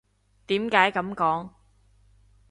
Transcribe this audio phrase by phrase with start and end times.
[0.47, 1.49] 點解噉講？